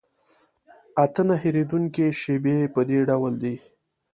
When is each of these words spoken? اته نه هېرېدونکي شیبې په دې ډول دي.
اته 1.03 1.21
نه 1.27 1.35
هېرېدونکي 1.43 2.05
شیبې 2.21 2.57
په 2.73 2.81
دې 2.89 2.99
ډول 3.09 3.33
دي. 3.43 3.55